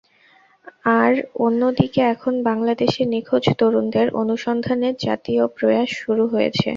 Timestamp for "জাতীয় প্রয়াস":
5.05-5.89